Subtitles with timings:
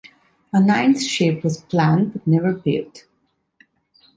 [0.51, 3.05] A ninth ship was planned but never built.